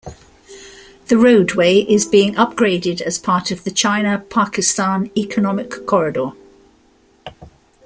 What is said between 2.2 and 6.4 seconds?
upgraded as part of the China-Pakistan Economic Corridor.